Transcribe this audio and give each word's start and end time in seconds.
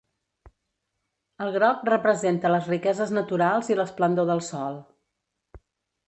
El 1.43 1.51
groc 1.57 1.83
representa 1.89 2.51
les 2.53 2.69
riqueses 2.71 3.13
naturals 3.17 3.69
i 3.73 3.77
l'esplendor 3.81 4.31
del 4.31 4.41
sol. 4.47 4.79